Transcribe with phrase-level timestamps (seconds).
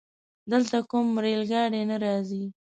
[0.51, 2.43] دلته کومه رايل ګاډی نه راځي؟